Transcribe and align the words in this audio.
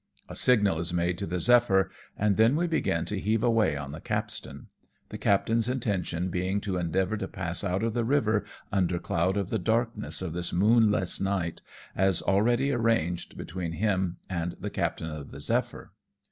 A 0.27 0.35
signal 0.35 0.79
is 0.79 0.91
made 0.91 1.19
to 1.19 1.27
the 1.27 1.39
Zephyr, 1.39 1.91
and 2.17 2.35
then 2.35 2.55
we 2.55 2.65
begin 2.65 3.05
to 3.05 3.19
heave 3.19 3.43
away 3.43 3.77
on 3.77 3.91
the 3.91 4.01
capstan; 4.01 4.65
the 5.09 5.17
captain's 5.19 5.69
intention 5.69 6.29
being 6.31 6.59
to 6.61 6.77
endeavour 6.77 7.17
to 7.17 7.27
pass 7.27 7.63
out 7.63 7.83
of 7.83 7.93
the 7.93 8.03
river 8.03 8.43
under 8.71 8.97
cloud 8.97 9.37
of 9.37 9.51
the 9.51 9.59
darkness 9.59 10.23
of 10.23 10.33
this 10.33 10.51
moonless 10.51 11.21
night, 11.21 11.61
as 11.95 12.23
already 12.23 12.71
arranged 12.71 13.37
between 13.37 13.73
him 13.73 14.17
and 14.27 14.57
the 14.59 14.71
captain 14.71 15.11
of 15.11 15.29
the 15.29 15.39
Zepliyr. 15.39 15.91